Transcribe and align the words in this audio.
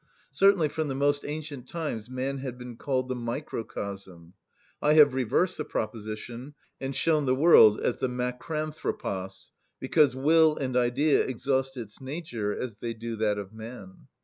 Certainly 0.31 0.69
from 0.69 0.87
the 0.87 0.95
most 0.95 1.23
ancient 1.25 1.67
times 1.69 2.09
man 2.09 2.39
had 2.39 2.57
been 2.57 2.75
called 2.75 3.07
the 3.07 3.13
microcosm. 3.15 4.33
I 4.81 4.93
have 4.95 5.13
reversed 5.13 5.57
the 5.59 5.63
proposition, 5.63 6.55
and 6.79 6.95
shown 6.95 7.27
the 7.27 7.35
world 7.35 7.79
as 7.79 7.97
the 7.97 8.09
macranthropos: 8.09 9.51
because 9.79 10.15
will 10.15 10.57
and 10.57 10.75
idea 10.75 11.23
exhaust 11.23 11.77
its 11.77 12.01
nature 12.01 12.51
as 12.51 12.77
they 12.77 12.95
do 12.95 13.15
that 13.17 13.37
of 13.37 13.53
man. 13.53 14.07